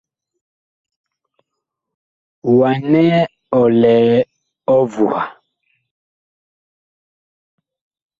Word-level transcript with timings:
Wa 2.57 2.69
nɛ 2.91 3.03
ɔ 3.59 3.61
lɛ 3.81 3.93
ɔvuha. 4.75 5.23